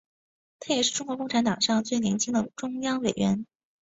[0.59, 3.45] 他也是中共党史上最年轻的中央委员。